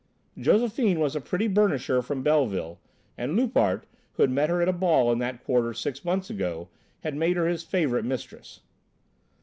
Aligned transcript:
Josephine 0.39 0.99
was 0.99 1.15
a 1.15 1.21
pretty 1.21 1.47
burnisher 1.47 2.01
from 2.01 2.23
Belleville, 2.23 2.79
and 3.19 3.35
Loupart, 3.35 3.85
who 4.13 4.23
had 4.23 4.31
met 4.31 4.49
her 4.49 4.59
at 4.59 4.67
a 4.67 4.73
ball 4.73 5.11
in 5.11 5.19
that 5.19 5.43
quarter 5.43 5.75
six 5.75 6.03
months 6.03 6.27
ago 6.27 6.69
had 7.01 7.13
made 7.15 7.37
her 7.37 7.45
his 7.47 7.61
favourite 7.63 8.03
mistress. 8.03 8.61